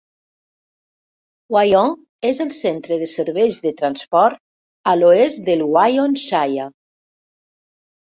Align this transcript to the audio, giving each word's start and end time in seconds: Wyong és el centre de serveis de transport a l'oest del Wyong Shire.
Wyong 1.55 1.91
és 2.31 2.41
el 2.47 2.49
centre 2.61 2.99
de 3.03 3.11
serveis 3.13 3.61
de 3.69 3.75
transport 3.85 4.43
a 4.95 4.99
l'oest 5.05 5.49
del 5.53 5.67
Wyong 5.79 6.21
Shire. 6.27 6.71